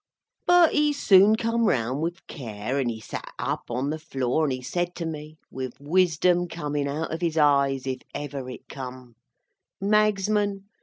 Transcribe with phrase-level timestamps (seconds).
[0.47, 4.51] But, he soon come round with care, and he sat up on the floor, and
[4.51, 9.13] he said to me, with wisdom comin out of his eyes, if ever it come:
[9.79, 10.61] "Magsman!